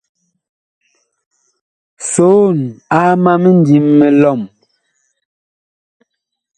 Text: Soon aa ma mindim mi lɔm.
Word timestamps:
Soon 2.11 2.57
aa 2.99 3.13
ma 3.23 3.33
mindim 3.43 3.85
mi 3.97 4.07
lɔm. 4.21 4.41